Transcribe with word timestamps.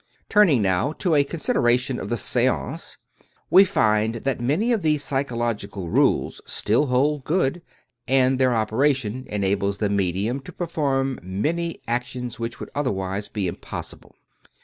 Turning, 0.29 0.63
now, 0.63 0.91
to 0.91 1.13
a 1.13 1.23
consideration 1.23 1.99
of 1.99 2.09
the 2.09 2.17
seance, 2.17 2.97
we 3.51 3.63
find 3.63 4.15
that 4.15 4.41
many 4.41 4.71
of 4.71 4.81
these 4.81 5.03
psychological 5.03 5.89
rules 5.91 6.41
still 6.47 6.87
hold 6.87 7.23
good, 7.23 7.61
and 8.07 8.39
their 8.39 8.55
operation 8.55 9.25
enables 9.27 9.77
the 9.77 9.89
medium 9.89 10.39
to 10.39 10.51
perform 10.51 11.19
many 11.21 11.81
ac 11.87 12.05
tions 12.05 12.39
which 12.39 12.59
would 12.59 12.71
otherwise 12.73 13.27
be 13.27 13.47
impossible. 13.47 14.15